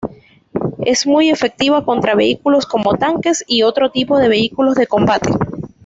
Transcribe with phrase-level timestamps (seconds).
[0.83, 5.29] Es muy efectiva contra vehículos como tanques y otro tipo de vehículos de combate.